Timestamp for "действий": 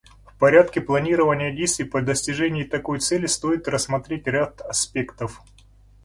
1.55-1.85